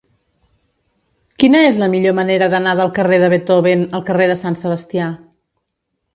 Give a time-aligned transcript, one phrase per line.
[1.43, 5.13] Quina és la millor manera d'anar del carrer de Beethoven al carrer de Sant Sebastià?